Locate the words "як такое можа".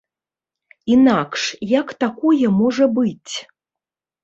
1.73-2.85